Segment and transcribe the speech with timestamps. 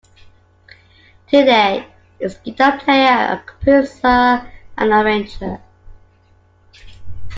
[1.27, 1.85] Today,
[2.17, 4.43] he's a guitar player, a composer and
[4.79, 5.61] an arranger.